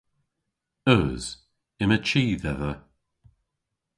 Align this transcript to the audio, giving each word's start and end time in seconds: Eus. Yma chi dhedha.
Eus. 0.95 1.25
Yma 1.83 1.97
chi 2.07 2.23
dhedha. 2.41 2.73